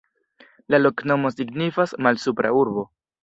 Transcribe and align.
La 0.73 0.79
loknomo 0.85 1.31
signifas: 1.35 1.95
Malsupra 2.07 2.55
Urbo. 2.63 2.87